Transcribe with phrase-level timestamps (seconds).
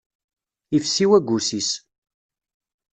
[0.77, 1.69] Ifsi waggus-is.